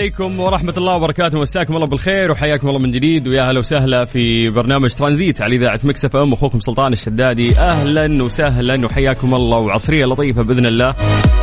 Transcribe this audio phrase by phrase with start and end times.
[0.00, 1.38] عليكم ورحمة الله وبركاته.
[1.38, 3.28] مساكم الله بالخير وحياكم الله من جديد.
[3.28, 6.32] ويا هلا وسهلا في برنامج ترانزيت على إذاعة Mix FM.
[6.32, 7.56] أخوكم سلطان الشدادي.
[7.56, 10.94] أهلا وسهلا وحياكم الله وعصرية لطيفة بإذن الله.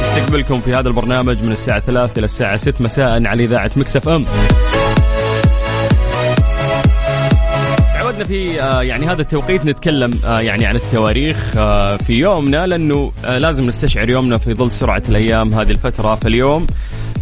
[0.01, 4.25] استقبلكم في هذا البرنامج من الساعة 3 إلى الساعة 6 مساء على إذاعة Mix FM.
[7.93, 13.11] تعودنا في آه، يعني هذا التوقيت نتكلم آه، يعني عن التواريخ آه، في يومنا لأنه
[13.23, 16.15] لازم نستشعر يومنا في ظل سرعة الأيام هذه الفترة.
[16.15, 16.67] فاليوم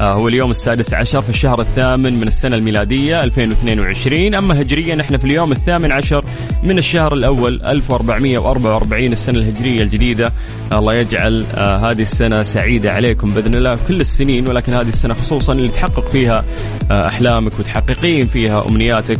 [0.01, 5.25] هو اليوم السادس عشر في الشهر الثامن من السنة الميلادية 2022 أما هجريا إحنا في
[5.25, 6.25] اليوم الثامن عشر
[6.63, 10.31] من الشهر الأول 1444 السنة الهجرية الجديدة.
[10.73, 15.53] الله يجعل آه، هذه السنة سعيدة عليكم بإذن الله كل السنين ولكن هذه السنة خصوصا
[15.53, 16.43] اللي تحقق فيها
[16.91, 19.19] آه، أحلامك وتحققين فيها أمنياتك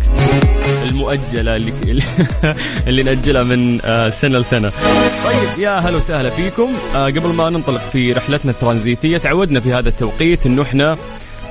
[0.89, 1.73] المؤجلة اللي
[2.87, 4.71] اللي نأجلها من آه، سنة لسنة.
[5.25, 6.67] طيب يا هلا وسهلا فيكم.
[6.95, 10.97] آه، قبل ما ننطلق في رحلتنا الترانزيتية تعودنا في هذا التوقيت إنه إحنا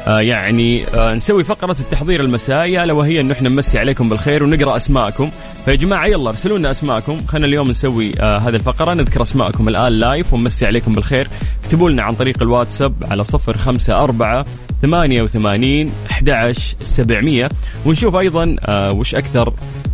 [0.06, 4.76] آه، يعني آه، نسوي فقرة التحضير المسائي ألا وهي أنه إحنا نمسي عليكم بالخير ونقرأ
[4.76, 5.30] أسماءكم.
[5.64, 7.20] فيا جماعة يلا ارسلوا لنا أسماءكم.
[7.28, 11.28] خلينا اليوم نسوي آه، هذه الفقرة نذكر أسماءكم الآن لايف ونمسي عليكم بالخير.
[11.64, 14.44] اكتبوا لنا عن طريق الواتساب على صفر خمسة أربعة
[14.82, 17.48] ثمانية وثمانين أحد سبعمية.
[17.86, 18.56] ونشوف أيضا
[18.90, 19.52] وش أكثر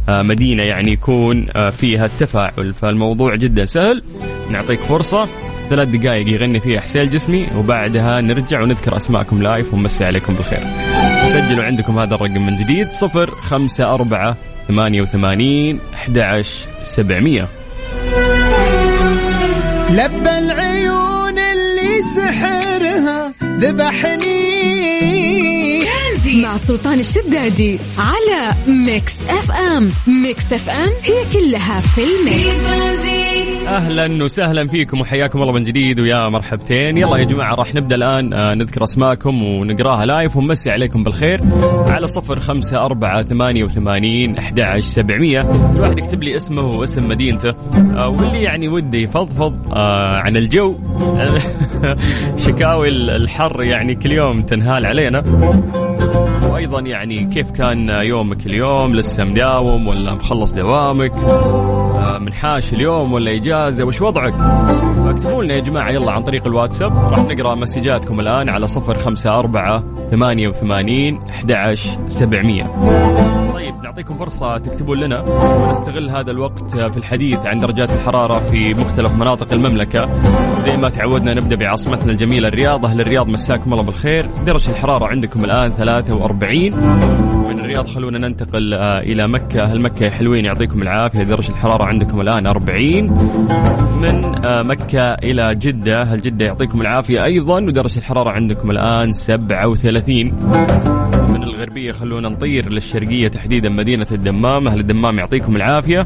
[0.09, 2.75] مدينة يعني يكون فيها التفاعل.
[2.75, 4.03] فالموضوع جدا سهل.
[4.51, 5.29] نعطيك فرصة.
[5.71, 10.63] ثلاث دقائق يغني فيها حسين الجسمي وبعدها نرجع ونذكر أسماءكم live ونمسي عليكم بالخير.
[11.27, 14.37] سجلوا عندكم هذا الرقم من جديد صفر خمسة أربعة
[14.69, 16.43] ثمانية وثمانين أحد
[16.83, 17.49] سبعمية.
[19.91, 24.71] لبى العيون اللي سحرها ذبحني.
[26.35, 29.91] مع سلطان الشدادي على Mix FM.
[30.07, 33.30] Mix FM هي كلها في ال mix.
[33.71, 36.99] أهلا وسهلا فيكم وحياكم الله من جديد ويا مرحبتين.
[36.99, 41.41] يلا يا جماعة راح نبدأ الآن آه، نذكر أسماءكم ونقراها لايف ونمسي عليكم بالخير.
[41.89, 45.43] على صفر خمسة أربعة ثمانية وثمانين أحد سبعمية.
[45.43, 47.51] كل واحد يكتب لي اسمه واسم مدينته.
[47.97, 50.79] آه، واللي يعني وده يفضفض آه، عن الجو.
[52.47, 55.23] شكاوي الحر يعني كل يوم تنهال علينا.
[56.51, 61.13] وأيضا يعني كيف كان يومك اليوم؟ لسه مداوم ولا مخلص دوامك؟
[62.21, 64.35] منحاش اليوم ولا إجازة؟ وش وضعك؟
[65.07, 66.93] اكتبوا لنا يا جماعة يلا عن طريق الواتساب.
[66.93, 71.75] راح نقرأ مسجاتكم الآن على صفر خمسة أربعة ثمانية وثمانين أحد
[72.07, 72.65] سبعمية.
[73.55, 79.15] طيب نعطيكم فرصة تكتبون لنا ونستغل هذا الوقت في الحديث عن درجات الحرارة في مختلف
[79.15, 80.09] مناطق المملكة.
[80.61, 84.27] زي ما تعودنا نبدأ بعاصمتنا الجميلة الرياض أهل الرياض مساكم الله بالخير.
[84.47, 89.63] درجة الحرارة عندكم الآن 43 من الرياض خلونا ننتقل آه، إلى مكة.
[89.63, 91.23] أهل مكة يا حلوين يعطيكم العافية.
[91.23, 93.11] درجة الحرارة عندكم الآن 40
[94.01, 96.03] من آه، مكة إلى جدة.
[96.03, 97.25] أهل جدة يعطيكم العافية.
[97.25, 100.33] أيضا ودرجة الحرارة عندكم الآن 37
[101.29, 104.69] من الغربية خلونا نطير للشرقية تحديدا مدينة الدمام.
[104.69, 106.03] أهل الدمام يعطيكم العافية.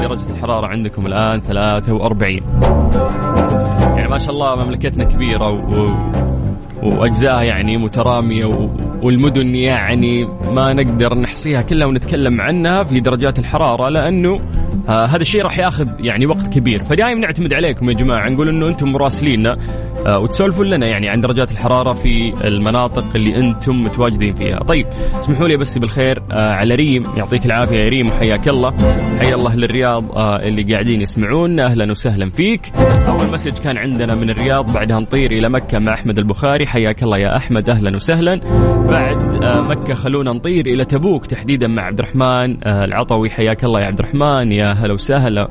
[0.00, 2.40] درجة الحرارة عندكم الآن 43
[3.96, 5.86] يعني ما شاء الله مملكتنا كبيرة و...
[6.82, 8.70] واجزائها يعني مترامية.
[9.02, 14.40] والمدن يعني ما نقدر نحصيها كلها ونتكلم عنها في درجات الحرارة لأنه
[14.88, 18.68] آه هذا الشيء راح ياخذ يعني وقت كبير فدائما نعتمد عليكم يا جماعة نقول إنه
[18.68, 19.58] أنتم مراسليننا آه
[20.06, 24.58] وتسولفوا لنا يعني عن درجات الحرارة في المناطق اللي أنتم متواجدين فيها.
[24.58, 24.86] طيب
[25.18, 28.74] اسمحوا لي بس بالخير آه على ريم يعطيك العافية يا ريم وحياك الله.
[29.20, 31.66] حيا الله للرياض آه اللي قاعدين يسمعونا.
[31.66, 32.72] أهلا وسهلا فيك.
[33.08, 36.66] أول مسج كان عندنا من الرياض بعدها نطير إلى مكة مع أحمد البخاري.
[36.66, 38.40] حياك الله يا أحمد أهلا وسهلا.
[38.90, 43.30] بعد آه، مكة خلونا نطير إلى تبوك تحديدا مع عبد الرحمن آه، العطوي.
[43.30, 45.48] حياك الله يا عبد الرحمن يا هلا وسهلا.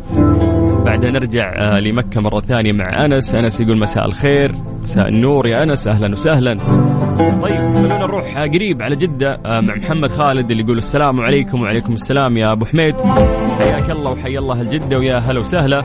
[0.85, 3.35] بعدها نرجع آه، لمكة مرة ثانية مع أنس.
[3.35, 4.51] أنس يقول مساء الخير
[4.83, 6.57] مساء النور يا أنس أهلا وسهلا.
[7.43, 12.37] طيب خلونا نروح قريب على جدة مع محمد خالد اللي يقول السلام عليكم وعليكم السلام
[12.37, 12.95] يا أبو حميد.
[13.59, 15.81] حياك الله وحيا الله الجدة ويا هلا وسهلا.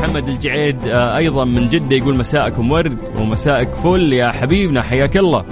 [0.00, 5.44] محمد الجعيد أيضا من جدة يقول مساءكم ورد ومساءك فل يا حبيبنا حياك الله.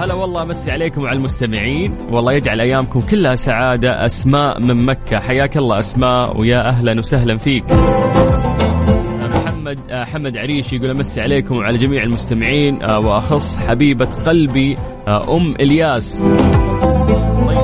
[0.00, 1.96] هلا والله مسي عليكم وعلى المستمعين.
[2.10, 4.04] والله يجعل أيامكم كلها سعادة.
[4.04, 5.18] أسماء من مكة.
[5.18, 7.64] حياك الله أسماء ويا أهلا وسهلا فيك.
[9.34, 12.82] محمد آه، حمد عريش يقول أمسي عليكم وعلى جميع المستمعين.
[12.82, 14.76] آه، وأخص حبيبة قلبي
[15.08, 16.24] آه، أم إلياس.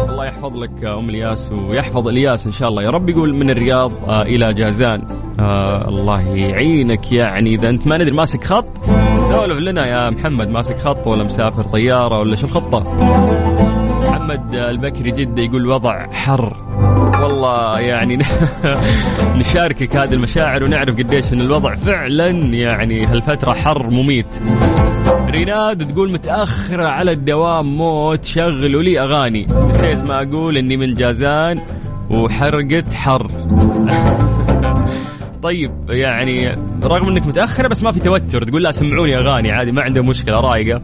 [0.08, 2.82] الله يحفظ لك أم إلياس ويحفظ إلياس إن شاء الله.
[2.82, 5.02] يا رب يقول من الرياض إلى جازان.
[5.88, 7.54] الله يعينك يعني.
[7.54, 8.66] إذا أنت ما ندري ماسك خط؟
[9.16, 12.94] سولف لنا يا محمد ماسك خط ولا مسافر طيارة ولا شو الخطة؟
[14.08, 16.56] محمد البكري جدة يقول وضع حر.
[17.22, 18.18] والله يعني
[19.40, 24.26] نشاركك هذه المشاعر ونعرف قديش إن الوضع فعلا يعني هالفترة حر مميت.
[25.30, 29.46] ريناد تقول متأخرة على الدوام موت شغلوا لي أغاني.
[29.68, 31.60] نسيت ما أقول إني من جازان
[32.10, 33.26] وحرقت حر.
[35.42, 36.50] طيب يعني
[36.84, 40.40] رغم إنك متأخرة بس ما في توتر تقول لا سمعوني أغاني عادي ما عنده مشكلة
[40.40, 40.78] رايقه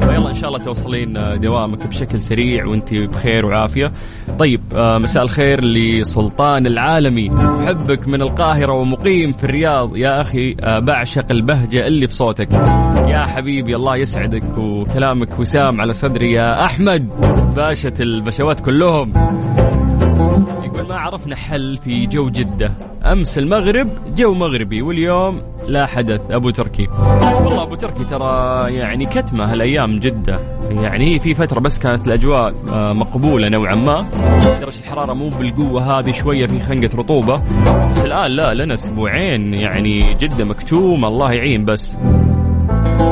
[0.00, 3.92] فيلا إن شاء الله توصلين دوامك بشكل سريع وأنت بخير وعافية.
[4.38, 7.30] طيب آه، مساء الخير لسلطان العالمي.
[7.66, 9.96] حبك من القاهرة ومقيم في الرياض.
[9.96, 12.52] يا أخي آه، بعشق البهجة اللي في صوتك.
[13.08, 16.32] يا حبيبي الله يسعدك وكلامك وسام على صدري.
[16.32, 17.10] يا أحمد
[17.56, 19.12] باشا البشوات كلهم.
[20.80, 22.72] يقول ما عرفنا حل في جو جدة.
[23.04, 26.20] أمس المغرب جو مغربي واليوم لا حدث.
[26.30, 26.88] أبو تركي.
[27.44, 30.40] والله أبو تركي ترى يعني كتمة هالأيام جدة.
[30.70, 34.06] يعني هي في فترة بس كانت الأجواء آه، مقبولة نوعا ما.
[34.60, 37.34] درجة الحرارة مو بالقوة هذه شوية في خنقة رطوبة.
[37.90, 41.96] بس الآن لا لنا أسبوعين يعني جدة مكتومة الله يعين بس.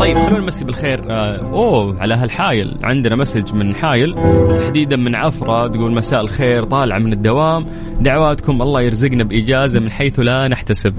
[0.01, 1.11] طيب خلونا نمسي بالخير.
[1.11, 2.79] آه أوه على هالحايل.
[2.83, 4.15] عندنا مسج من حايل
[4.59, 7.65] تحديدا من عفرة تقول مساء الخير طالعه من الدوام.
[8.01, 10.99] دعواتكم الله يرزقنا بإجازة من حيث لا نحتسب.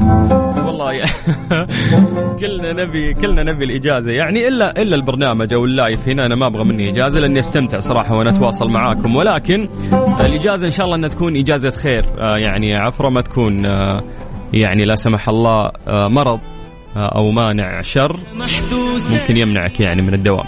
[0.66, 1.06] والله يا
[2.40, 4.12] كلنا نبي كلنا نبي الإجازة.
[4.12, 7.80] يعني إلا إلا البرنامج أو ال live هنا أنا ما أبغى مني إجازة لأني أستمتع
[7.80, 9.16] صراحة وأنا أتواصل معاكم.
[9.16, 9.70] ولكن
[10.26, 12.06] الإجازة إن شاء الله أنها تكون إجازة خير.
[12.20, 14.04] آه يعني عفرة ما تكون آه
[14.54, 16.40] يعني لا سمح الله آه مرض.
[16.96, 18.20] أو مانع شر
[19.12, 20.46] ممكن يمنعك يعني من الدوام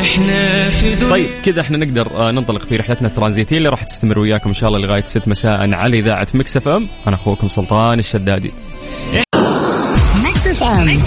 [0.00, 4.48] إحنا في طيب كذا إحنا نقدر آه، ننطلق في رحلتنا الترانزيتية اللي راح تستمر وياكم
[4.48, 6.88] إن شاء الله لغاية 6 مساء على إذاعة Mix FM.
[7.06, 8.52] أنا أخوكم سلطان الشدادي.
[10.24, 11.02] مكس إف إم.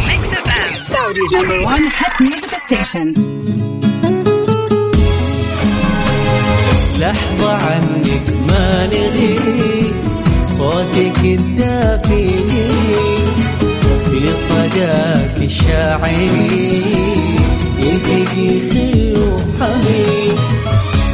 [7.00, 9.79] لحظة عنك ما نغيب.
[16.10, 16.84] الشاعري
[17.80, 20.40] يلتقي خل وحبيب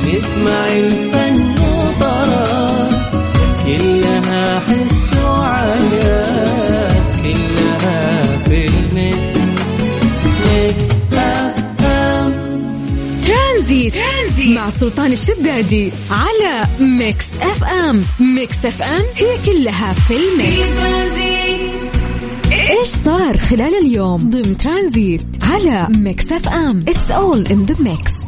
[0.08, 2.90] نسمع الفن وطرا
[3.66, 9.46] كلها حس وعجب كلها في ال
[10.50, 12.34] mix Mix FM
[13.26, 18.04] ترانزيت, ترانزيت مع سلطان الشدادي على Mix FM.
[18.20, 20.75] Mix FM هي كلها في ال mix.
[22.86, 28.27] إيش صار خلال اليوم ضمن ترانزيت على Mix FM it's all in the mix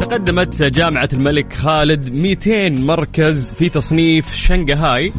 [0.00, 5.12] تقدمت جامعة الملك خالد 200 مركز في تصنيف شنغهاي.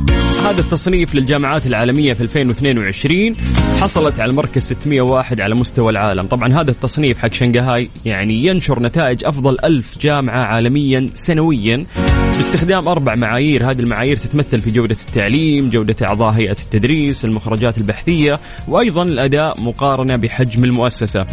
[0.44, 3.34] هذا التصنيف للجامعات العالمية في 2022
[3.82, 6.28] حصلت على المركز 601 على مستوى العالم.
[6.28, 11.84] طبعا هذا التصنيف حق شنغهاي يعني ينشر نتائج أفضل ألف جامعة عالميا سنويا.
[12.28, 13.72] باستخدام أربع معايير.
[13.72, 20.16] هذه المعايير تتمثل في جودة التعليم جودة أعضاء هيئة التدريس المخرجات البحثية وأيضا الأداء مقارنة
[20.16, 21.24] بحجم المؤسسة.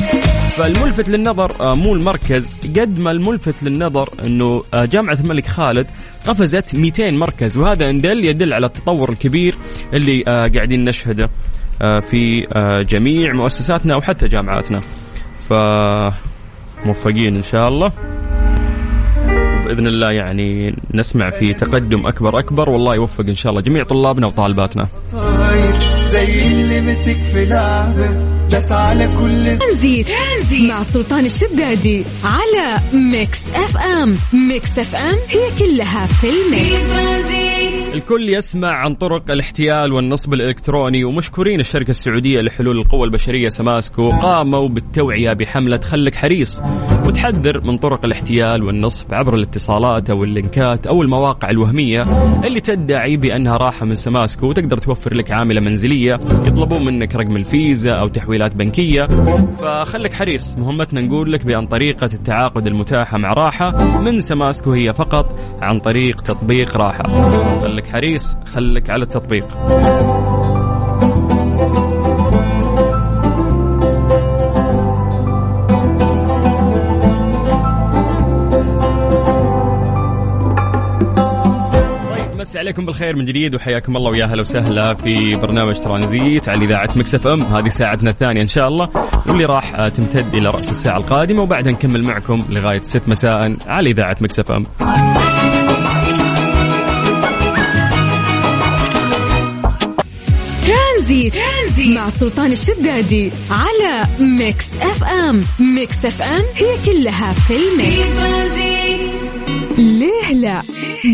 [0.56, 2.52] فالملفت للنظر آه، مو المركز.
[2.78, 5.86] قد ما الملفت للنظر إنه آه، جامعة الملك خالد
[6.26, 9.54] قفزت 200 مركز وهذا إن دل يدل على التطور الكبير
[9.92, 11.30] اللي آه، قاعدين نشهده
[11.80, 12.46] في
[12.88, 14.80] جميع مؤسساتنا وحتى جامعاتنا.
[15.48, 17.92] فموفقين إن شاء الله.
[19.64, 24.26] بإذن الله يعني نسمع في تقدم أكبر أكبر والله يوفق إن شاء الله جميع طلابنا
[24.26, 24.88] وطالباتنا.
[26.04, 28.33] زي اللي مسك في لعبة.
[28.52, 30.06] بس على كل ترانزيت.
[30.68, 32.80] مع سلطان الشدادي على
[33.12, 34.16] Mix FM.
[34.48, 36.94] Mix FM هي كلها في ال mix.
[37.94, 44.10] الكل يسمع عن طرق الاحتيال والنصب الإلكتروني ومشكورين الشركة السعودية لحلول القوى البشرية سماسكو.
[44.10, 46.60] قاموا بالتوعية بحملة خلك حريص
[47.06, 52.02] وتحذر من طرق الاحتيال والنصب عبر الاتصالات أو اللينكات أو المواقع الوهمية
[52.46, 56.14] اللي تدعي بأنها راحة من سماسكو وتقدر توفر لك عاملة منزلية
[56.46, 59.06] يطلبون منك رقم الفيزا أو تحويلات بنكية.
[59.58, 65.38] فخلك حريص مهمتنا نقول لك بأن طريقة التعاقد المتاحة مع راحة من سماسكو هي فقط
[65.62, 67.04] عن طريق تطبيق راحة.
[67.60, 69.46] خلك حريص خلك على التطبيق.
[82.54, 86.88] مسي عليكم بالخير من جديد وحياكم الله ويا هلا وسهلا في برنامج ترانزيت على إذاعة
[86.96, 87.42] Mix FM.
[87.42, 88.88] هذه ساعتنا الثانية إن شاء الله
[89.26, 93.90] واللي راح آه، تمتد إلى رأس الساعة القادمة وبعدها نكمل معكم لغاية 6 مساء على
[93.90, 94.66] إذاعة Mix FM.
[100.66, 101.34] ترانزيت.
[101.34, 105.44] ترانزيت مع سلطان الشدادي على Mix FM.
[105.60, 108.16] Mix FM هي كلها في في ال mix.
[108.16, 109.03] ترانزيت
[109.78, 110.62] ليه لا؟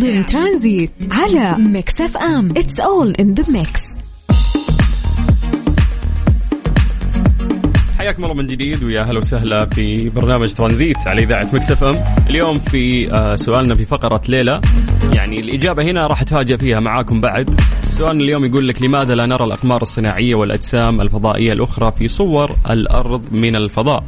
[0.01, 2.49] ضمن ترانزيت على Mix FM.
[2.51, 3.81] It's all in the mix
[7.99, 11.95] حياكم الله من جديد ويا هلا وسهلا في برنامج ترانزيت على إذاعة Mix FM.
[12.31, 14.61] اليوم في آه، سؤالنا في فقرة ليه لا.
[15.15, 17.61] يعني الإجابة هنا راح اتفاجئ فيها معاكم بعد.
[17.91, 23.33] سؤالنا اليوم يقول لك لماذا لا نرى الأقمار الصناعية والأجسام الفضائية الأخرى في صور الأرض
[23.33, 24.05] من الفضاء؟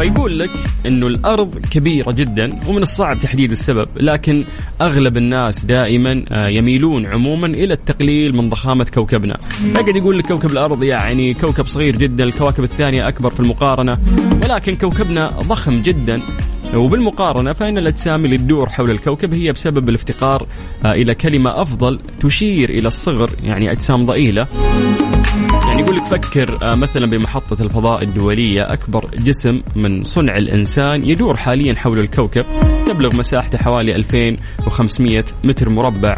[0.00, 0.50] فيقول لك
[0.86, 4.44] إنه الأرض كبيرة جدا ومن الصعب تحديد السبب لكن
[4.80, 9.36] أغلب الناس دائما آه، يميلون عموما إلى التقليل من ضخامة كوكبنا.
[9.78, 13.94] لكن يقول لك كوكب الأرض يعني كوكب صغير جدا الكواكب الثانية أكبر في المقارنة
[14.44, 16.22] ولكن كوكبنا ضخم جدا.
[16.74, 20.46] وبالمقارنة فإن الأجسام اللي تدور حول الكوكب هي بسبب الافتقار
[20.84, 24.48] آه، إلى كلمة أفضل تشير إلى الصغر يعني أجسام ضئيلة.
[25.70, 31.36] يعني يقول لك فكر آه، مثلا بمحطة الفضاء الدولية أكبر جسم من صنع الإنسان يدور
[31.36, 32.44] حاليا حول الكوكب
[32.86, 36.16] تبلغ مساحته حوالي 2500 متر مربع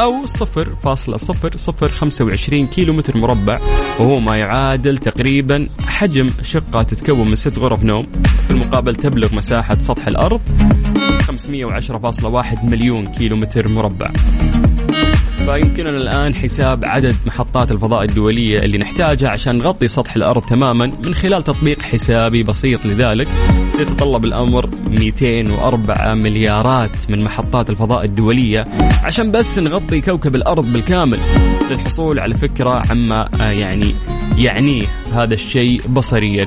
[0.00, 3.58] أو 0.0025 كيلو متر مربع
[4.00, 8.06] وهو ما يعادل تقريبا حجم شقة تتكون من ست غرف نوم.
[8.46, 10.40] في المقابل تبلغ مساحة سطح الأرض
[11.22, 14.10] 510.1 مليون كيلو متر مربع.
[15.50, 21.14] فيمكننا الآن حساب عدد محطات الفضاء الدولية اللي نحتاجها عشان نغطي سطح الأرض تماما من
[21.14, 23.28] خلال تطبيق حسابي بسيط لذلك.
[23.68, 28.64] سيتطلب الأمر 204 مليارات من محطات الفضاء الدولية
[29.04, 31.20] عشان بس نغطي كوكب الأرض بالكامل
[31.70, 33.94] للحصول على فكرة عما آه، يعني
[34.36, 36.46] يعنيه هذا الشيء بصريا.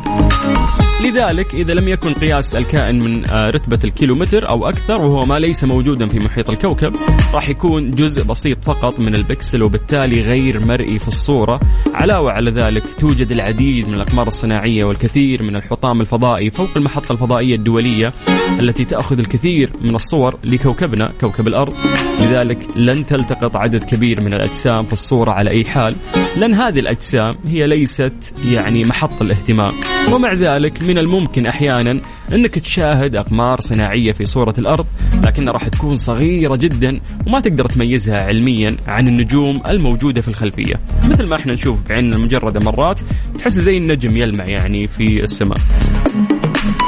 [1.06, 5.64] لذلك إذا لم يكن قياس الكائن من آه، رتبة الكيلومتر أو أكثر وهو ما ليس
[5.64, 6.96] موجودا في محيط الكوكب
[7.34, 11.60] راح يكون جزء بسيط فقط من البكسل وبالتالي غير مرئي في الصورة.
[11.94, 17.56] علاوة على ذلك توجد العديد من الأقمار الصناعية والكثير من الحطام الفضائي فوق المحطة الفضائية
[17.56, 18.14] الدولية
[18.60, 21.74] التي تأخذ الكثير من الصور لكوكبنا كوكب الأرض.
[22.20, 25.96] لذلك لن تلتقط عدد كبير من الأجسام في الصورة على أي حال.
[26.36, 29.74] لأن هذه الأجسام هي ليست يعني محط الاهتمام.
[30.12, 32.02] ومع ذلك من الممكن أحيانا
[32.34, 34.86] أنك تشاهد أقمار صناعية في صورة الأرض
[35.24, 40.76] لكنها راح تكون صغيرة جدا وما تقدر تميزها علميا عن النجوم الموجودة في الخلفية.
[41.10, 43.00] مثل ما إحنا نشوف بعيننا المجردة مرات
[43.40, 45.58] تحس زي النجم يلمع يعني في السماء.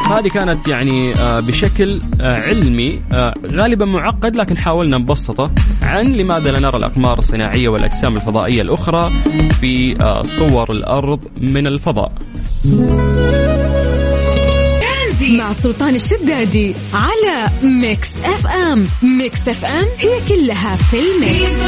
[0.09, 5.51] هذه كانت يعني آه، بشكل آه، علمي آه، غالبا معقد لكن حاولنا نبسطه
[5.81, 9.11] عن لماذا لا نرى الأقمار الصناعية والأجسام الفضائية الأخرى
[9.59, 12.11] في صور الأرض من الفضاء.
[15.29, 18.87] مع سلطان الشدادي على Mix FM.
[19.03, 21.59] Mix FM هي كلها في ال mix.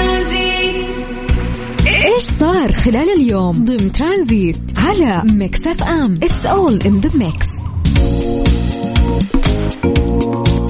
[1.87, 6.13] إيش صار خلال اليوم؟ ضمن ترانزيت على Mix FM.
[6.13, 7.47] It's all in the mix
[7.97, 8.36] Thank you.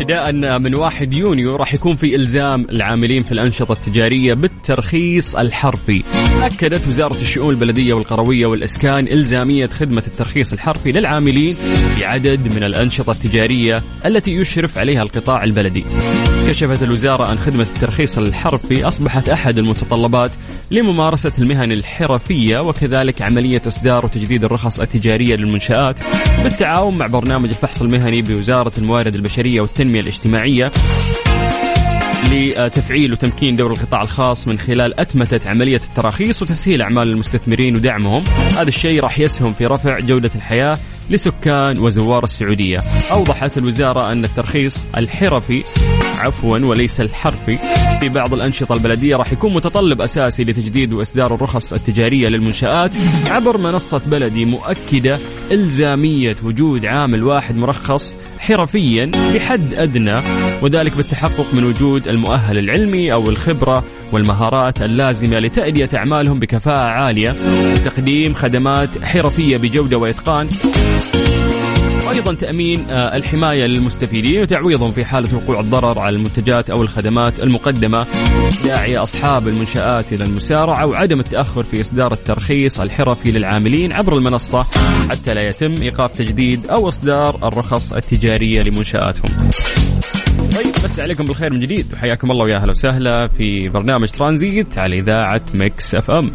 [0.10, 6.04] ابتداء من 1 يونيو راح يكون في إلزام العاملين في الأنشطة التجارية بالترخيص الحرفي.
[6.42, 11.54] أكدت وزارة الشؤون البلدية والقروية والإسكان إلزامية خدمة الترخيص الحرفي للعاملين
[11.96, 15.84] في عدد من الأنشطة التجارية التي يشرف عليها القطاع البلدي.
[16.48, 20.32] كشفت الوزارة ان خدمة الترخيص الحرفي أصبحت أحد المتطلبات
[20.72, 26.00] لممارسة المهن الحرفية وكذلك عملية إصدار وتجديد الرخص التجارية للمنشآت
[26.44, 30.72] بالتعاون مع برنامج الفحص المهني بوزارة الموارد البشرية والتنمية الاجتماعية
[32.32, 38.24] لتفعيل وتمكين دور القطاع الخاص من خلال أتمتة عملية التراخيص وتسهيل أعمال المستثمرين ودعمهم.
[38.58, 40.78] هذا الشيء راح يسهم في رفع جودة الحياة
[41.10, 42.80] لسكان وزوار السعودية.
[43.12, 45.64] أوضحت الوزارة أن الترخيص الحرفي
[46.18, 47.58] عفوا وليس الحرفي
[48.00, 52.92] في بعض الأنشطة البلدية راح يكون متطلب أساسي لتجديد وإصدار الرخص التجارية للمنشآت
[53.30, 55.20] عبر منصة بلدي مؤكدة
[55.52, 60.22] إلزامية وجود عامل واحد مرخص حرفيا بحد أدنى
[60.62, 67.36] وذلك بالتحقق من وجود المؤهل العلمي أو الخبرة والمهارات اللازمة لتأدية أعمالهم بكفاءة عالية
[67.74, 70.50] وتقديم خدمات حرفية بجودة وإتقان
[72.08, 78.06] وأيضا تأمين آه، الحماية للمستفيدين وتعويضهم في حالة وقوع الضرر على المنتجات أو الخدمات المقدمة
[78.66, 84.64] داعي أصحاب المنشآت إلى المسارعة وعدم التأخر في إصدار الترخيص الحرفي للعاملين عبر المنصة
[85.10, 89.50] حتى لا يتم إيقاف تجديد أو إصدار الرخص التجارية لمنشآتهم.
[90.56, 95.00] طيب أمسي عليكم بالخير من جديد وحياكم الله ويا أهلا وسهلا في برنامج ترانزيت على
[95.00, 96.32] إذاعة Mix FM.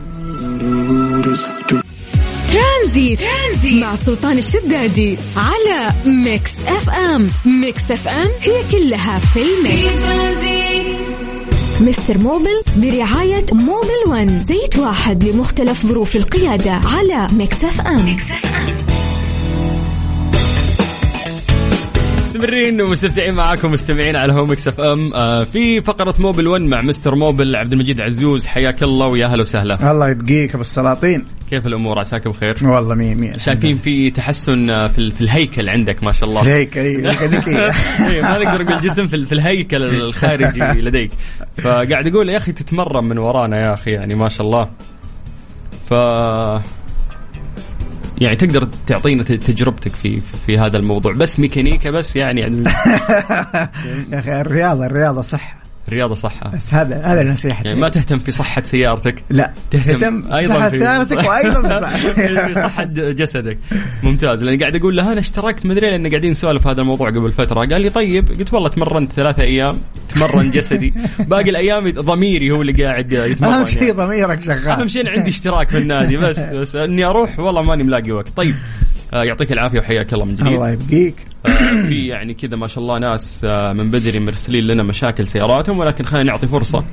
[2.53, 10.03] ترانزيت, ترانزيت مع سلطان الشدادي على Mix FM Mix FM هي كلها في ال mix
[11.81, 18.92] Mister Mobil برعاية Mobil One زيت واحد لمختلف ظروف القيادة على Mix FM, Mix FM.
[22.37, 25.15] مستمرين ومستمتعين معاكم مستمعين على Mix FM.
[25.15, 28.47] آه في فقرة Mobil 1 مع Mister Mobil عبد المجيد عزوز.
[28.47, 29.91] حياك الله ويا أهلا وسهلا.
[29.91, 31.25] الله يبقيك أبو السلاطين.
[31.51, 33.37] كيف الأمور؟ عساك بخير؟ والله مية مية.
[33.37, 36.41] شايفين في تحسن آه، في, في الهيكل عندك ما شاء الله.
[36.43, 41.11] الهيكل إي ما نقدر نقول جسم في, في الهيكل الخارجي لديك.
[41.57, 44.69] فقاعد أقول يا أخي تتمرن من ورانا يا أخي يعني ما شاء الله.
[45.91, 45.95] ف
[48.23, 51.13] يعني تقدر تعطينا تجربتك في في هذا الموضوع.
[51.13, 52.65] بس ميكانيكا بس يعني, يعني
[54.13, 56.51] يا أخي الرياضة الرياضة صح الرياضه صحة.
[56.55, 57.69] بس هذا هذا نصيحتي.
[57.69, 59.23] يعني ما تهتم في صحة سيارتك.
[59.31, 61.81] لا تهتم, تهتم أيضا صحة في سيارتك وأيضا
[62.69, 62.85] صحة.
[62.95, 63.59] جسدك.
[64.03, 64.45] ممتاز.
[64.45, 67.61] لاني قاعد أقول له أنا اشتركت مدري لأن قاعدين نسولف هذا الموضوع قبل فترة.
[67.61, 68.29] قال لي طيب.
[68.29, 69.75] قلت والله تمرنت ثلاثة أيام
[70.15, 70.95] تمرن جسدي.
[71.31, 73.93] باقي الأيام ضميري هو اللي قاعد يتمرن أهم شيء يعني.
[73.93, 74.69] ضميرك شغال.
[74.69, 78.29] أهم شيء عندي اشتراك في النادي بس بس إني أروح والله ماني ملاقي وقت.
[78.29, 78.55] طيب.
[79.15, 80.47] آه، يعطيك العافية وحياك الله من جديد.
[80.47, 81.15] الله يبقيك.
[81.89, 86.05] في يعني كذا ما شاء الله ناس آه، من بدري مرسلين لنا مشاكل سياراتهم ولكن
[86.05, 86.85] خلينا نعطي فرصة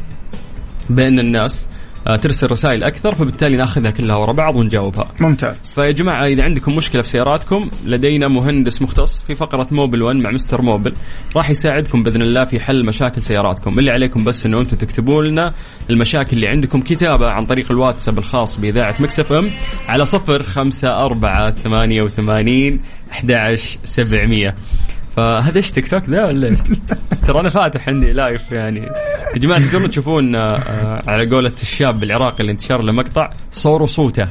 [0.90, 1.68] بين الناس
[2.08, 5.08] آه، ترسل رسائل أكثر فبالتالي ناخذها كلها ورا بعض ونجاوبها.
[5.20, 5.76] ممتاز.
[5.76, 10.32] فيا جماعة إذا عندكم مشكلة في سياراتكم لدينا مهندس مختص في فقرة موبل 1 مع
[10.32, 10.94] مستر موبل
[11.36, 15.54] راح يساعدكم بإذن الله في حل مشاكل سياراتكم، اللي عليكم بس إنه أنتم تكتبوا لنا
[15.90, 19.50] المشاكل اللي عندكم كتابة عن طريق الواتساب الخاص بإذاعة Mix FM
[19.88, 22.80] على 0 5 4 88
[23.12, 24.56] 11 700
[25.16, 26.60] فهذا إيش تيك توك ذا ولا إيش؟
[27.28, 28.80] ترى أنا فاتح عندي live يعني.
[29.36, 34.28] يا جماعة تقدرون تشوفون آه، على قولة الشاب العراقي اللي انتشر له مقطع صور وصوته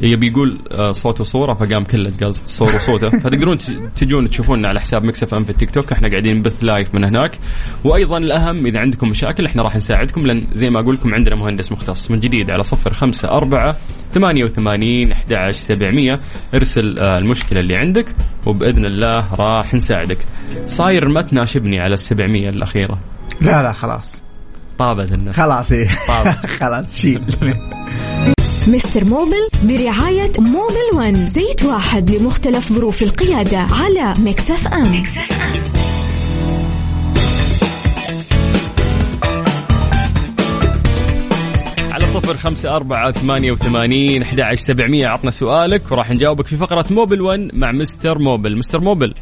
[0.00, 3.58] يبي يقول آه، صوت وصورة فقام كله قال صور وصوته فتقدرون
[3.96, 5.92] تجون تشوفونا على حساب Mix FM في التيك توك.
[5.92, 7.38] إحنا قاعدين نبث live من هناك.
[7.84, 11.72] وأيضا الأهم إذا عندكم مشاكل إحنا راح نساعدكم لأن زي ما أقول لكم عندنا مهندس
[11.72, 13.76] مختص من جديد على صفر خمسة أربعة
[14.12, 16.18] ثمانية وثمانين أحد سبعمية.
[16.54, 18.14] ارسل آه، المشكلة اللي عندك
[18.46, 20.18] وبإذن الله راح نساعدك.
[20.66, 22.98] صاير ما تناشبني على السبعمية الأخيرة.
[23.40, 24.22] لا لا خلاص.
[24.78, 25.88] طابت الناس خلاص إيه.
[26.60, 27.22] خلاص شيل.
[28.68, 35.62] Mister Mobil برعاية Mobil One زيت واحد لمختلف ظروف القيادة على Mix FM, Mix FM.
[41.92, 45.08] على صفر خمسة أربعة ثمانية وثمانين أحد عشر سبعمية.
[45.08, 48.58] عطنا سؤالك وراح نجاوبك في فقرة Mobil One مع Mister Mobil.
[48.58, 49.14] Mister Mobil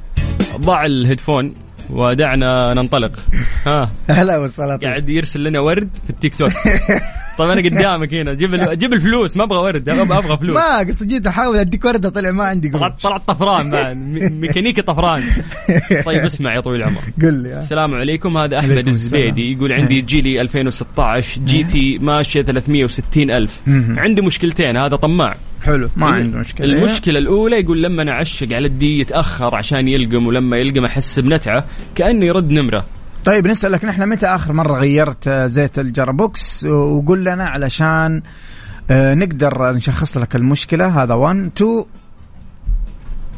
[0.57, 1.55] ضع ال headphone
[1.91, 3.13] ودعنا ننطلق.
[3.67, 3.91] ها.
[4.11, 6.53] هلا وسهلا قاعد يرسل لنا ورد في التيك توك.
[7.39, 8.35] طيب أنا قدامك هنا.
[8.35, 9.37] جيب جيب الفلوس.
[9.37, 10.57] ما أبغى ورد أبغى فلوس.
[10.57, 13.97] ما قصدي جيت أحاول أديك وردة طلع ما عندي طلعت طلعت طفران بعد.
[14.33, 15.23] ميكانيكي طفران.
[16.07, 17.01] طيب اسمع يا طويل العمر.
[17.23, 18.37] قل لي السلام عليكم.
[18.37, 23.61] هذا أحمد الزبيدي يقول عندي Geely 2016 GT ماشية 360 ألف.
[23.97, 25.35] عندي مشكلتين هذا طماع.
[25.65, 26.67] حلو ما عنده مشكلة.
[26.67, 31.19] المشكلة الأولى يقول لما أنا أعشق على ال D يتأخر عشان يلقم ولما يلقم أحس
[31.19, 32.85] بنتعة كأنه يرد نمرة.
[33.27, 38.23] طيب نسألك نحن متى آخر مرة غيرت زيت ال gearbox؟ وقول لنا علشان
[38.91, 41.03] آه، نقدر نشخص لك المشكلة.
[41.03, 41.85] هذا 1 2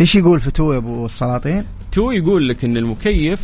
[0.01, 3.40] إيش يقول في 2 يا أبو السلاطين؟ تو يقول لك إن المكيف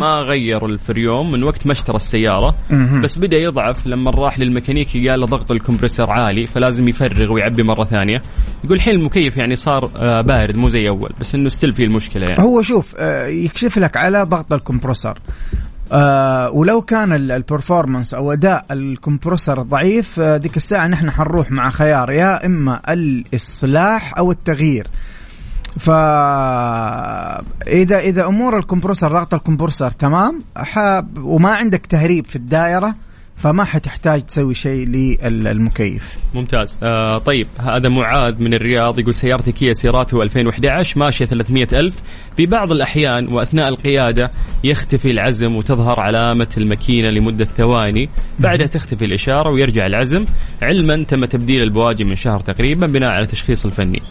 [0.00, 2.54] ما غير الفريون من وقت ما اشترى السياره
[3.02, 7.62] بس بدأ يضعف لما راح للميكانيكي قال له ضغط ال compressor عالي فلازم يفرغ ويعبي
[7.62, 8.22] مرة ثانية.
[8.64, 12.26] يقول الحين المكيف يعني صار آه، بارد مو زي أول بس إنه still فيه المشكلة
[12.26, 12.42] يعني.
[12.42, 15.18] هو شوف آه، يكشف لك على ضغط ال compressor
[15.92, 21.10] آه ولو كان ال- ال performance أو أداء ال compressor ضعيف آه ديك الساعة نحن
[21.10, 24.86] حنروح مع خيار يا إما الإصلاح أو التغيير
[25.78, 25.90] ف
[27.66, 30.42] اذا إذا أمور ال compressor ضغط ال compressor تمام.
[31.18, 32.94] وما عندك تهريب في الدائرة
[33.36, 36.16] فما حتحتاج تسوي شيء للمكيف.
[36.34, 36.78] ممتاز.
[36.82, 41.94] آه طيب هذا معاذ من الرياض يقول سيارتي كيا سيراتو 2011 ماشية 300 ألف.
[42.36, 44.30] في بعض الأحيان وأثناء القيادة
[44.64, 48.08] يختفي العزم وتظهر علامة الماكينة لمدة ثواني.
[48.38, 50.24] بعدها تختفي الإشارة ويرجع العزم.
[50.62, 54.02] علما تم تبديل البواجي من شهر تقريبا بناء على تشخيص الفني.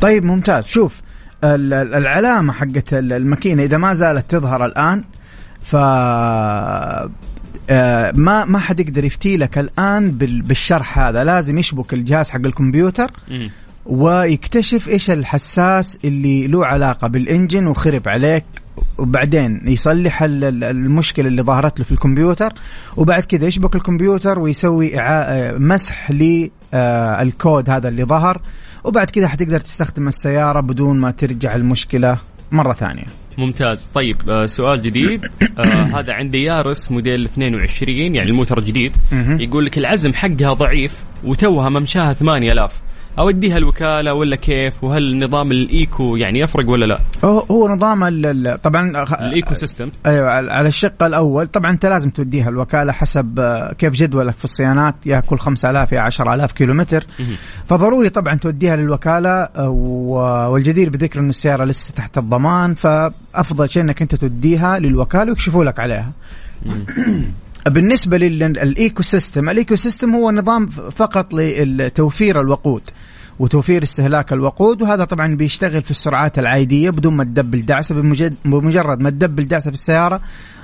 [0.00, 0.66] طيب ممتاز.
[0.66, 1.00] شوف
[1.44, 5.04] ال- ال- العلامة حقت ال- الماكينة إذا ما زالت تظهر الآن
[5.62, 5.76] ف
[7.70, 12.40] آه، ما ما حد يقدر يفتي لك الآن بال- بالشرح هذا لازم يشبك الجهاز حق
[12.46, 13.10] الكمبيوتر.
[13.86, 18.44] ويكتشف إيش الحساس اللي له علاقة بالإنجن وخرب عليك
[18.98, 22.52] وبعدين يصلح ال- ال- المشكلة اللي ظهرت له في الكمبيوتر
[22.96, 28.40] وبعد كذا يشبك الكمبيوتر ويسوي آه، مسح للكود هذا اللي ظهر
[28.84, 32.16] وبعد كذا حتقدر تستخدم السيارة بدون ما ترجع المشكلة
[32.52, 33.04] مرة ثانية
[33.38, 33.90] ممتاز.
[33.94, 35.26] طيب آه سؤال جديد.
[35.58, 35.62] آه
[35.98, 38.92] هذا عندي Yaris موديل 22 يعني الموتر الجديد.
[39.12, 39.40] مهم.
[39.40, 42.72] يقول لك العزم حقها ضعيف وتوها ممشاها 8000
[43.18, 48.04] أوديها الوكالة ولا كيف؟ وهل نظام ال eco يعني يفرق ولا لا؟ هو هو نظام
[48.56, 49.90] طبعا خ- ال eco system.
[50.06, 54.94] أيوه على الشق الأول طبعا أنت لازم توديها الوكالة حسب آه، كيف جدولك في الصيانات.
[55.06, 57.04] يا كل 5000 يا 10000 كيلومتر.
[57.20, 57.36] مهم.
[57.66, 59.68] فضروري طبعا توديها للوكالة آه،
[60.50, 62.74] والجدير بذكر إنه السيارة لسه تحت الضمان.
[62.74, 66.12] فأفضل شيء إنك أنت توديها للوكالة ويكشفوا لك عليها.
[67.66, 72.82] بالنسبة لل eco system ال eco system هو نظام فقط لتوفير الوقود
[73.38, 77.94] وتوفير استهلاك الوقود وهذا طبعا بيشتغل في السرعات العادية بدون ما تدبل دعسه
[78.44, 80.20] بمجرد ما تدبل دعسه في السيارة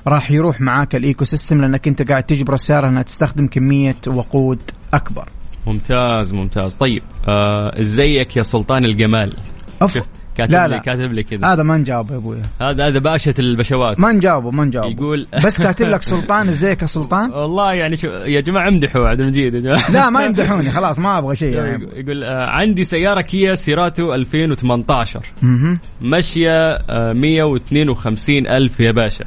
[0.07, 4.61] راح يروح معاك ال eco system لأنك أنت قاعد تجبر السيارة إنها تستخدم كمية وقود
[4.95, 5.29] أكبر.
[5.67, 6.75] ممتاز ممتاز.
[6.75, 9.37] طيب آه إزيك يا سلطان الجمال؟
[9.83, 10.03] أف...
[10.39, 10.79] كاتب لا، لي لا.
[10.79, 11.53] كاتب لي كذا.
[11.53, 14.01] هذا ما نجاوب يا ابويا هذا هذا باشا البشوات.
[14.01, 14.91] ما نجاوبه ما نجاوبه.
[14.91, 19.21] يقول بس كاتب لك سلطان ازيك يا سلطان والله يعني شو يا جماعة امدحوا عبد
[19.21, 19.91] المجيد يا جماعة.
[19.91, 21.89] لا ما يمدحوني خلاص ما أبغى شيء يعني.
[21.97, 25.79] يقول آه عندي سيارة كيا سيراتو 2018 مهم.
[26.01, 29.25] ماشية آه، 152 ألف يا باشا.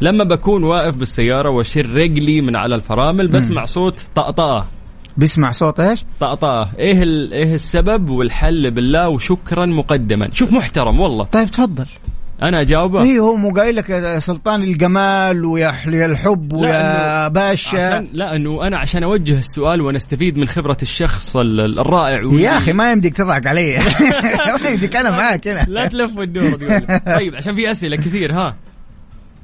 [0.00, 4.66] لما بكون واقف بالسيارة واشر رجلي من على الفرامل بسمع صوت طقطقة.
[5.16, 6.70] بيسمع صوت إيش؟ طقطقة.
[6.78, 10.28] إيه ال- إيه السبب والحل بالله وشكرا مقدما.
[10.32, 11.24] شوف محترم والله.
[11.24, 11.86] طيب تفضل.
[12.42, 18.08] أنا أجاوبه؟ اي هو مو قايل لك يا سلطان الجمال ويا الحب ويا باشا؟ عشان
[18.12, 22.72] لا إنه أنا عشان أوجه السؤال ونستفيد من خبرة الشخص ال- ال- الرائع يا أخي
[22.72, 23.78] ما يمديك تضحك علي.
[24.62, 25.64] ما يمديك أنا معاك هنا.
[25.68, 27.00] لا تلف وتدور تقول.
[27.16, 28.56] طيب عشان في أسئلة كثير ها.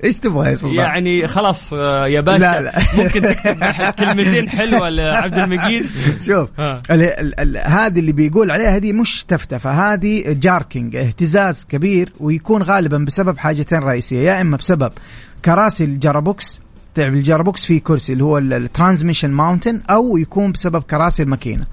[0.07, 2.73] إيش تبغى يا سلطان؟ يعني خلاص آه، يا باشا لا، لا.
[2.97, 5.87] ممكن تكتب كلمتين حلوة لعبد المجيد
[6.27, 6.83] شوف ها.
[6.91, 12.63] ال- ال- ال- هذه اللي بيقول عليها هذه مش تفتفه هذه jerking اهتزاز كبير ويكون
[12.63, 14.93] غالبا بسبب حاجتين رئيسية يا إما بسبب
[15.45, 16.61] كراسي ال gearbox
[16.97, 21.67] تعرف ال gearbox فيه كرسي اللي هو ال transmission mounting أو يكون بسبب كراسي الماكينة.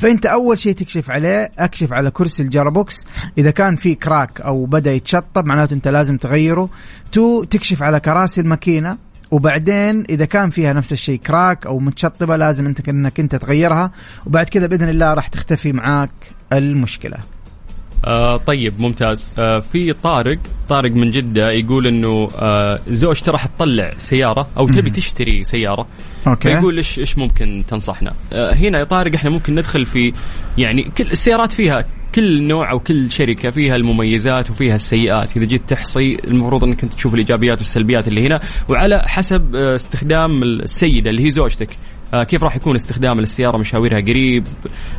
[0.00, 3.06] فأنت أول شيء تكشف عليه أكشف على كرسي ال gearbox
[3.38, 6.68] إذا كان في crack أو بدأ يتشطب معناته أنت لازم تغيره.
[7.12, 8.98] تو تكشف على كراسي الماكينة.
[9.30, 13.92] وبعدين إذا كان فيها نفس الشيء crack أو متشطبة لازم أنت انك أنت تغيرها.
[14.26, 16.10] وبعد كذا بإذن الله راح تختفي معاك
[16.52, 17.16] المشكلة.
[18.04, 19.32] آه طيب ممتاز.
[19.38, 24.90] آه في طارق طارق من جدة يقول إنه آه زوجته راح تطلع سيارة أو تبي
[24.90, 25.86] تشتري سيارة.
[26.26, 26.48] okay.
[26.48, 30.12] فيقول إيش إيش ممكن تنصحنا؟ آه هنا يا طارق إحنا ممكن ندخل في
[30.58, 31.84] يعني كل السيارات فيها
[32.14, 35.36] كل نوع أو كل شركة فيها المميزات وفيها السيئات.
[35.36, 38.40] إذا جيت تحصي المفروض إنك أنت تشوف الإيجابيات والسلبيات اللي هنا.
[38.68, 41.68] وعلى حسب آه، استخدام السيدة اللي هي زوجتك.
[42.12, 44.46] كيف راح يكون استخدام للسياره مشاويرها قريب؟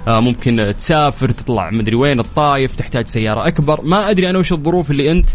[0.08, 3.80] آه، ممكن تسافر تطلع مدري وين الطايف تحتاج سيارة أكبر.
[3.84, 5.28] ما أدري أنا وش الظروف اللي أنت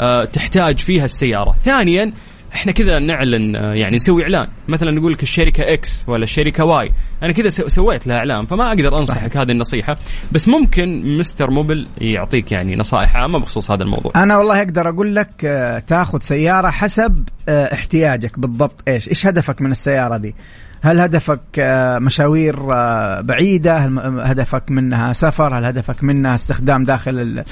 [0.00, 1.54] آه، تحتاج فيها السيارة.
[1.64, 2.12] ثانيا
[2.54, 4.48] إحنا كذا نعلن آه، يعني نسوي إعلان.
[4.68, 6.92] مثلا نقول لك الشركة X ولا الشركة Y
[7.22, 9.96] أنا كذا سو- سويت لها إعلان فما أقدر أنصحك هذه النصيحة.
[10.32, 14.12] بس ممكن Mister Mobil يعطيك يعني نصائح عامة بخصوص هذا الموضوع.
[14.16, 18.38] أنا والله أقدر أقول لك آه، تأخذ سيارة حسب آه، احتياجك.
[18.38, 18.82] بالضبط.
[18.88, 20.34] إيش؟ إيش هدفك من السيارة دي؟
[20.82, 27.18] هل هدفك آه، مشاوير آه، بعيدة؟ هل هدفك منها سفر؟ هل هدفك منها استخدام داخل
[27.18, 27.44] ال-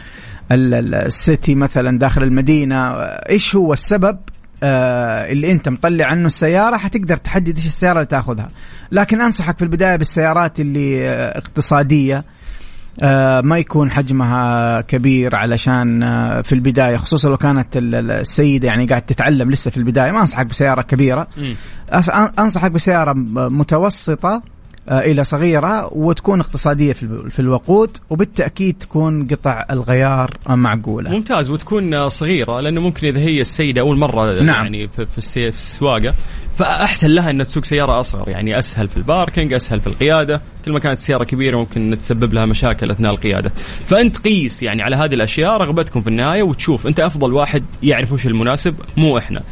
[0.52, 2.90] ال- ال- ال city مثلا داخل المدينة؟
[3.30, 4.18] إيش هو السبب
[4.62, 8.48] آه، اللي أنت مطلع عنه السيارة؟ حتقدر تحدد إيش السيارة اللي تأخذها.
[8.92, 12.24] لكن أنصحك في البداية بالسيارات اللي اقتصادية.
[13.44, 18.86] ما يكون حجمها كبير علشان آه، في البداية خصوصا لو كانت ال- ال- السيدة يعني
[18.86, 21.26] قاعد تتعلم لسه في البداية ما أنصحك بسيارة كبيرة.
[22.38, 23.12] أنصحك بسيارة
[23.48, 24.42] متوسطة
[24.88, 31.10] آه، إلى صغيرة وتكون اقتصادية في ال- في الوقود وبالتأكيد تكون قطع الغيار آه، معقولة.
[31.10, 34.64] ممتاز وتكون صغيرة لأنه ممكن إذا هي السيدة أول مرة نعم.
[34.64, 36.14] يعني في السواقة
[36.58, 38.28] فأحسن لها انها تسوق سيارة أصغر.
[38.28, 40.40] يعني أسهل في ال parking أسهل في القيادة.
[40.64, 43.52] كل ما كانت السياره كبيرة ممكن تسبب لها مشاكل أثناء القيادة.
[43.86, 48.26] فأنت قيس يعني على هذه الأشياء رغبتكم في النهاية وتشوف أنت أفضل واحد يعرف وش
[48.26, 49.42] المناسب مو إحنا.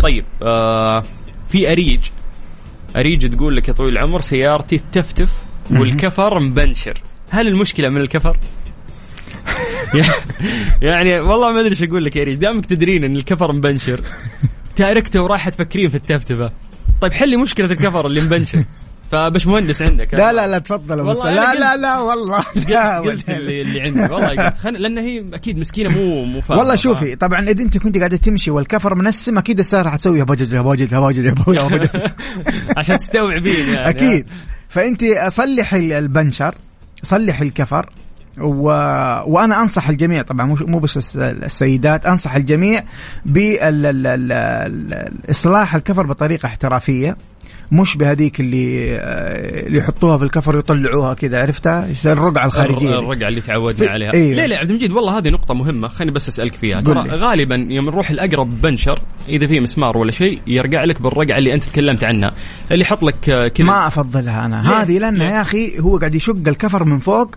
[0.00, 1.02] طيب آه
[1.48, 2.00] في أريج.
[2.96, 5.32] أريج تقول لك يا طويل العمر سيارتي تفتف
[5.70, 7.02] والكفر مبنشر.
[7.30, 8.36] هل المشكلة من الكفر؟
[10.82, 14.00] يعني والله ما أدري إيش أقول لك يا أريج دامك تدرين إن الكفر مبنشر.
[14.76, 16.52] تاركته ورايحة تفكرين في التفتفة.
[17.00, 18.64] طيب حلي مشكلة الكفر اللي مبنشر
[19.10, 20.14] فبش مهندس عندك.
[20.14, 22.44] لا لا لا تفضل والله لا قلت- لا لا والله.
[22.68, 24.00] لا قلت, قلت اللي, اللي عندي.
[24.00, 24.56] والله قلت.
[24.58, 24.72] خل...
[24.72, 26.40] لأن هي أكيد مسكينة مو مو.
[26.48, 30.52] والله شوفي طبعا إذا أنت كنت قاعدة تمشي والكفر منسم أكيد السياره حتسوي يا بجد
[30.52, 32.12] يا بجد يا بجد يا بجد.
[32.78, 33.88] عشان تستوعبين يعني.
[33.88, 34.26] أكيد.
[34.68, 36.54] فأنت صلح ال- البنشر
[37.02, 37.86] صلح الكفر.
[38.38, 38.64] و...
[39.26, 42.84] وأنا أنصح الجميع طبعا مو بس الس- السيدات أنصح الجميع
[45.28, 47.16] باصلاح الكفر بطريقة احترافية.
[47.72, 52.98] مش بهذيك اللي آه، اللي يحطوها في الكفر ويطلعوها كذا عرفتها يصير الرقعة الخارجية.
[52.98, 54.36] الرقعة اللي تعودنا عليها أيوه.
[54.36, 57.08] لا لا عبد المجيد والله هذه نقطة مهمة خليني بس أسألك فيها ترى.
[57.08, 61.64] غالبا يوم نروح الأقرب بنشر إذا في مسمار ولا شيء يرجع لك بالرقعة اللي أنت
[61.64, 62.32] تكلمت عنها
[62.70, 66.14] اللي يحط لك آه، كذا ما أفضلها أنا ليه؟ هذه ليه؟ يا أخي هو قاعد
[66.14, 67.34] يشق الكفر من فوق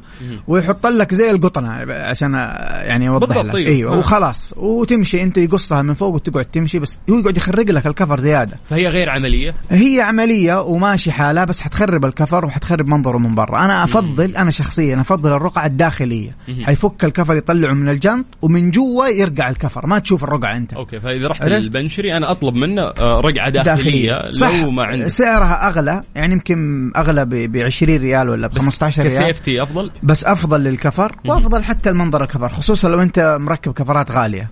[0.47, 3.69] ويحط لك زي القطنة عشان يعني اوضح بالضبط، لك أيوه.
[3.69, 3.97] أيوه آه.
[3.97, 8.57] وخلاص وتمشي أنت يقصها من فوق وتقعد تمشي بس هو يقعد يخرج لك الكفر زيادة
[8.69, 13.65] فهي غير عملية هي عملية وماشي حالها بس حتخرب الكفر وحتخرب منظره من برا.
[13.65, 16.31] أنا أفضل أنا شخصيا أفضل الرقعة الداخلية.
[16.61, 19.87] حيفك الكفر يطلعه من الجنط ومن جوا يرجع الكفر.
[19.87, 20.73] ما تشوف الرقعة أنت.
[20.73, 25.67] أوكي فإذا رحت؟ للبنشري أنا أطلب منه آه، رقعة داخلية, صح لو ما عندك سعرها
[25.67, 29.13] أغلى يعني يمكن أغلى ب 20 ريال ولا ب بس 15 ريال.
[29.13, 31.15] ك safety أفضل؟ بس أفضل للكفر.
[31.25, 34.49] وأفضل حتى المنظر الكفر خصوصا لو أنت مركب كفرات غالية.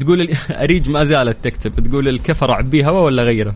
[0.00, 0.28] تقول
[0.62, 3.54] أريج ما زالت تكتب تقول الكفر أعبيه هواء ولا غيره؟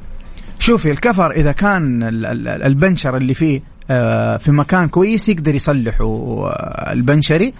[0.59, 6.05] شوفي الكفر إذا كان ال- ال- البنشر اللي فيه آه، في مكان كويس يقدر يصلحه
[6.05, 7.55] آه، البنشري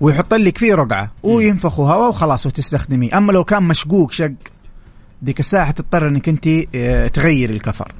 [0.00, 3.18] ويحط لك فيه رقعة وينفخوا هواء وخلاص وتستخدميه.
[3.18, 4.32] أما لو كان مشقوق شق
[5.22, 7.92] ديك الساعة تضطر إنك أنت آه، تغير الكفر.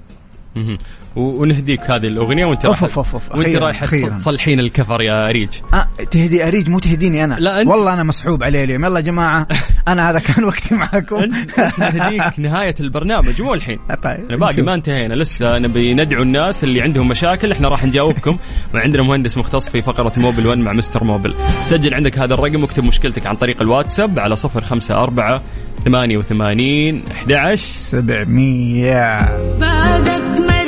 [1.19, 3.31] ونهديك هذه الأغنية وأنت أوف رايحة أوف أوف.
[3.33, 4.15] وأنت أخيراً، رايحة أخيراً.
[4.17, 5.49] تصلحين الكفر يا أريج.
[5.75, 7.35] آه تهدي أريج مو تهديني أنا.
[7.35, 8.85] لا، أنت- والله أنا مسحوب عليه اليوم.
[8.85, 9.47] يلا يا جماعة
[9.89, 13.79] أنا هذا كان وقتي معاكم أنت نهديك نهاية البرنامج مو الحين.
[14.05, 14.39] طيب.
[14.41, 14.63] باقي.
[14.63, 18.39] ما انتهينا لسه نبي ندعو الناس اللي عندهم مشاكل إحنا راح نجاوبكم.
[18.75, 22.85] وعندنا مهندس مختص في فقرة Mobil 1 مع Mister Mobil سجل عندك هذا الرقم واكتب
[22.85, 25.41] مشكلتك عن طريق الواتساب على 054
[25.85, 29.19] 88 11 700
[29.61, 30.23] بعدك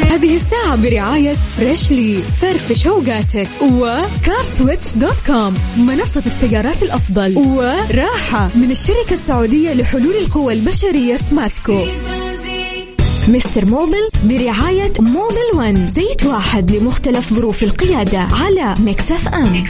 [0.05, 8.71] هذه الساعة برعاية Freshly فرفش اوقاتك و CarSwitch dot com منصة السيارات الأفضل وراحة من
[8.71, 11.85] الشركة السعودية لحلول القوى البشرية سماسكو
[13.29, 19.65] Mister Mobil برعاية Mobil One زيت واحد لمختلف ظروف القيادة على Mix FM.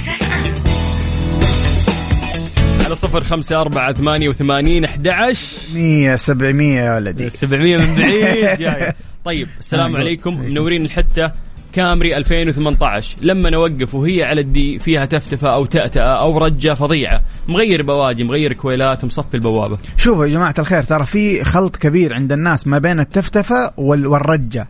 [2.91, 3.93] على 054
[4.33, 7.31] 88 11 100 700 يا ولدي.
[7.31, 8.93] 700 من بعيد جاي.
[9.25, 10.39] طيب السلام آه، عليكم.
[10.41, 11.33] منورين الحتة
[11.73, 17.23] Camry 2018 لما نوقف وهي على ال D فيها تفتفة أو تأتأة أو رجة فظيعة.
[17.49, 19.79] مغير بواجي مغير كويلات مصفي البوابة.
[19.97, 24.69] شوفوا يا جماعة الخير ترى في خلط كبير عند الناس ما بين التفتفة وال- والرجة.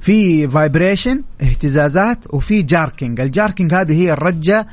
[0.00, 4.66] في vibration اهتزازات وفي jerking ال jerking هذه هي الرجة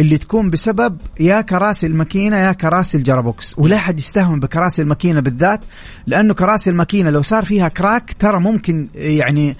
[0.00, 3.54] اللي تكون بسبب يا كراسي الماكينة يا كراسي ال gearbox.
[3.58, 5.60] ولا حد يستهون بكراسي الماكينة بالذات
[6.06, 9.56] لأنه كراسي الماكينة لو صار فيها كراك ترى ممكن يعني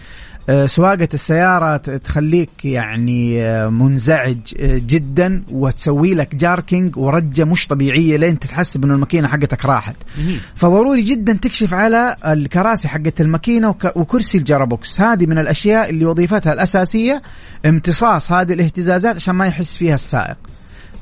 [0.66, 8.38] سواقة السيارة تخليك يعني آه، منزعج آه، جدا وتسوي لك جاركينج ورجة مش طبيعية لين
[8.38, 9.96] تتحسب انه الماكينة حقتك راحت.
[10.54, 15.00] فضروري جدا تكشف على الكراسي حقت الماكينة وك- وكرسي الجرابوكس.
[15.00, 17.22] هذه من الأشياء اللي وظيفتها الأساسية
[17.66, 20.37] امتصاص هذه الاهتزازات عشان ما يحس فيها السائق.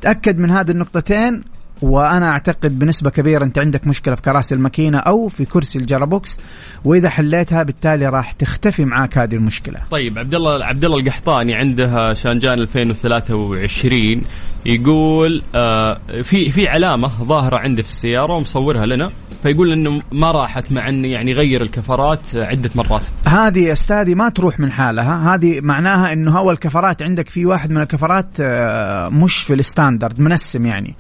[0.01, 1.43] تأكد من هذه النقطتين.
[1.83, 6.39] وأنا أعتقد بنسبة كبيرة أنت عندك مشكلة في كراسي الماكينة أو في كرسي ال gearbox
[6.85, 9.79] وإذا حليتها بالتالي راح تختفي معاك هذه المشكلة.
[9.91, 14.23] طيب عبد الله عبد الله القحطاني عنده Changan 2023
[14.67, 19.09] يقول آه في في علامة ظاهرة عنده في السيارة ومصورها لنا
[19.43, 23.03] فيقول إنه ما راحت مع إنه يعني غير الكفرات عدة مرات.
[23.27, 25.35] هذه أستاذي ما تروح من حالها.
[25.35, 30.21] هذه معناها إنه هو الكفرات عندك في واحد من الكفرات آه، مش في ال standard
[30.21, 30.95] منسم يعني.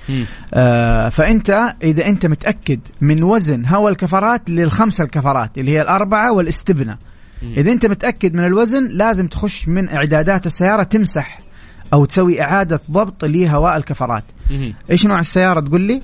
[0.54, 6.96] آه، فأنت إذا أنت متأكد من وزن هوا الكفرات للخمسة الكفرات اللي هي الأربعة والاستبنه
[7.56, 11.45] إذا أنت متأكد من الوزن لازم تخش من إعدادات السيارة تمسح.
[11.92, 14.24] أو تسوي إعادة ضبط لهواء الكفرات.
[14.90, 16.02] إيش نوع السيارة تقول لي؟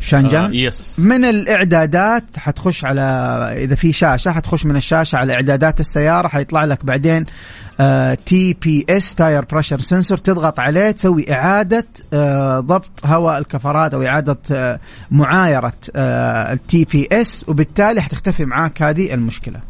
[0.00, 0.44] Changan.
[0.44, 3.02] آه yes من الإعدادات؟ حتخش على
[3.56, 7.26] إذا في شاشة حتخش من الشاشة على إعدادات السيارة حيطلع لك بعدين
[8.26, 14.80] TPS tire pressure sensor تضغط عليه تسوي إعادة آه، ضبط هواء الكفرات أو إعادة آه،
[15.10, 19.60] معايرة ال TPS وبالتالي حتختفي معاك هذه المشكلة.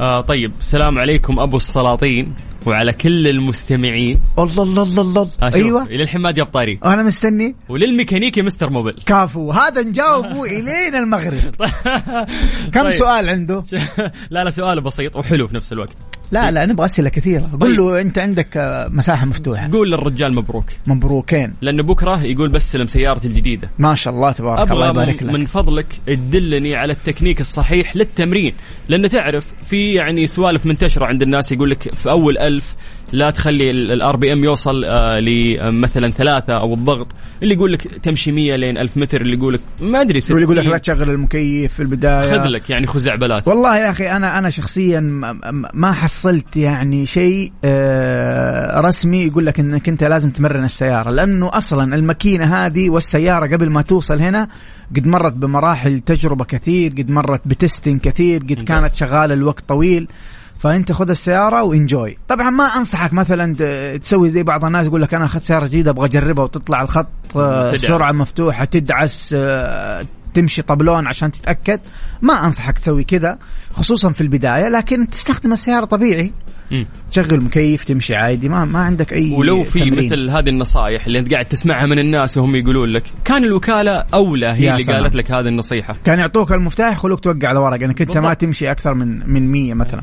[0.00, 2.34] آه طيب السلام عليكم أبو السلاطين.
[2.66, 4.20] وعلى كل المستمعين.
[4.38, 5.82] الله الله الله الله أيوه.
[5.82, 7.54] إلى الحين ما جاب طاري أنا مستني.
[7.68, 8.96] وللميكانيكي Mister Mobil.
[9.06, 9.50] كافو.
[9.50, 11.54] هذا نجاوبه الين المغرب.
[12.74, 12.90] كم طيب.
[12.90, 13.64] سؤال عنده؟
[14.30, 15.96] لا لا سؤال بسيط وحلو في نفس الوقت.
[16.32, 16.66] لا لا.
[16.66, 17.50] نبغى أسئلة كثيرة.
[17.60, 19.70] قول له أنت عندك آه، مساحة مفتوحة.
[19.72, 20.64] قول للرجال مبروك.
[20.86, 21.54] مبروكين.
[21.60, 23.70] لأنه بكرة يقول بستلم سيارتي الجديدة.
[23.78, 25.34] ما شاء الله تبارك الله يبارك من, لك.
[25.34, 28.52] من فضلك تدلني على التكنيك الصحيح للتمرين.
[28.88, 32.76] لأن تعرف في يعني سوالف منتشرة عند الناس يقول لك في أول ألف
[33.14, 37.06] لا تخلي ال RPM يوصل آه لمثلا ثلاثة أو الضغط.
[37.42, 40.56] اللي يقول لك تمشي 100 لين 1000 متر اللي يقول لك ما أدري واللي يقول
[40.56, 40.72] لك 60.
[40.72, 42.22] لا تشغل المكيف في البداية.
[42.30, 43.48] خذ لك يعني خزعبلات.
[43.48, 45.00] والله يا أخي أنا أنا شخصيا
[45.74, 51.10] ما- حصلت يعني شيء آه، رسمي يقول لك إنك أنت لازم تمرن السيارة.
[51.10, 54.48] لأنه أصلا الماكينة هذه والسيارة قبل ما توصل هنا
[54.96, 58.52] قد مرت بمراحل تجربة كثير قد مرت بتستين كثير قد.
[58.62, 60.08] كانت شغالة الوقت طويل.
[60.64, 62.16] فأنت خذ السيارة وإنجوي.
[62.28, 63.54] طبعا ما أنصحك مثلا
[63.96, 67.06] تسوي زي بعض الناس يقول لك أنا أخذت سيارة جديدة أبغى أجربها وتطلع الخط.
[67.76, 71.80] سرعه مفتوحه تدعس آه، تمشي طبلون عشان تتأكد.
[72.22, 73.38] ما أنصحك تسوي كذا
[73.72, 76.32] خصوصا في البداية لكن تستخدم السيارة طبيعي.
[77.10, 80.06] تشغل مكيف تمشي عادي ما ما عندك أي ولو في تمرين.
[80.06, 84.46] مثل هذه النصائح اللي أنت قاعد تسمعها من الناس وهم يقولون لك كان الوكالة أولى
[84.46, 85.02] هي اللي سلام.
[85.02, 88.34] قالت لك هذه النصيحة كان يعطوك المفتاح يخلوك توقع على ورق إنك أنت ما.
[88.34, 90.02] تمشي أكثر من من 100 مثلا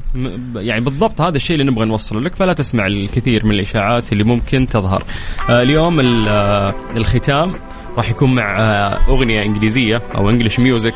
[0.56, 4.68] يعني بالضبط هذا الشيء اللي نبغى نوصله لك فلا تسمع الكثير من الإشاعات اللي ممكن
[4.68, 5.04] تظهر.
[5.50, 7.54] آه اليوم ال- آه الختام
[7.98, 10.94] راح يكون مع آه أغنية إنجليزية أو English music.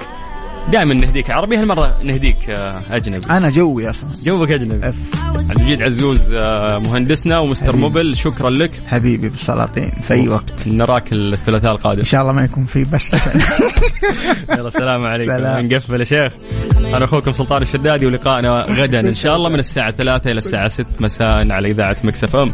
[0.72, 3.26] دائما نهديك عربي هالمرة نهديك آه أجنبي.
[3.30, 4.90] أنا جوي أصلا جوك أجنبي.
[4.90, 4.96] أف.
[5.24, 7.82] عبد المجيد عزوز آه مهندسنا ومستر حبيبي.
[7.82, 12.00] موبل شكرا لك حبيبي بالسلاطين في أي وقت نراك الثلاثاء القادم.
[12.00, 13.14] إن شاء الله ما يكون في بس
[14.50, 15.66] يلا السلام عليكم سلام.
[15.66, 16.32] نقفل يا شيخ
[16.78, 20.86] أنا أخوكم سلطان الشدادي ولقائنا غدا إن شاء الله من الساعة 3 إلى الساعة 6
[21.00, 22.52] مساء على إذاعة مكسف أم